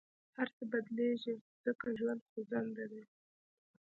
هر 0.37 0.47
څه 0.55 0.63
بدلېږي، 0.71 1.35
ځکه 1.63 1.85
ژوند 1.99 2.21
خوځنده 2.29 2.85
دی. 2.91 3.03